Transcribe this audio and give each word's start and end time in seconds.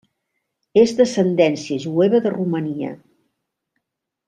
És 0.83 0.93
d'ascendència 1.01 1.77
jueva 1.85 2.23
de 2.25 2.33
Romania. 2.39 2.91